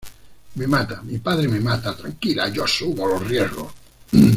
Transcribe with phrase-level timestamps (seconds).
[0.59, 1.93] me mata, mi padre me mata.
[1.95, 3.71] tranquila, yo asumo los riesgos.